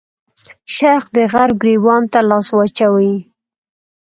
شرق 0.75 1.05
د 1.15 1.17
غرب 1.31 1.55
ګرېوان 1.61 2.03
ته 2.11 2.19
لاس 2.29 2.47
واچوي. 2.55 3.13